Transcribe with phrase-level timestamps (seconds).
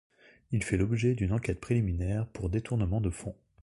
[0.51, 3.35] Il fait l'objet d'une enquête préliminaire pour détournement de fonds.